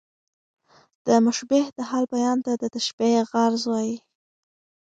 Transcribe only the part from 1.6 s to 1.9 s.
د